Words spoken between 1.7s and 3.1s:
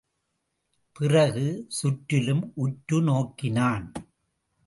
சுற்றிலும் உற்று